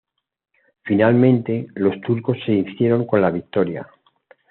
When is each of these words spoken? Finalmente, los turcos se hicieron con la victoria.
Finalmente, 0.83 1.67
los 1.75 2.01
turcos 2.01 2.35
se 2.43 2.51
hicieron 2.53 3.05
con 3.05 3.21
la 3.21 3.29
victoria. 3.29 3.87